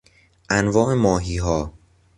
انواع 0.51 0.95
ماهیها 0.95 1.73